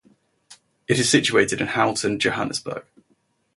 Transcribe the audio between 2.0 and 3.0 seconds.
Johannesburg.